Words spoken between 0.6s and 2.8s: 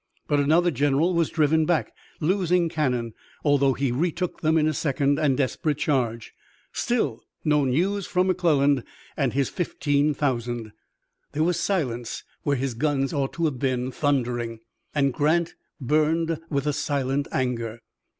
general was driven back, losing